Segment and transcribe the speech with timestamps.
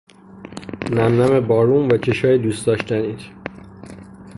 [0.95, 3.21] نم نم بارون و چشای دوست داشتنیت